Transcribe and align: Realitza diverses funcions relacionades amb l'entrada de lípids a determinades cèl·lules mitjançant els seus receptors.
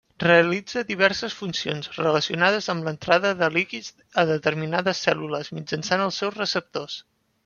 Realitza 0.21 0.81
diverses 0.91 1.33
funcions 1.41 1.89
relacionades 1.97 2.69
amb 2.73 2.87
l'entrada 2.89 3.33
de 3.41 3.49
lípids 3.57 3.91
a 4.21 4.23
determinades 4.31 5.03
cèl·lules 5.09 5.53
mitjançant 5.59 6.05
els 6.07 6.19
seus 6.23 6.39
receptors. 6.43 6.97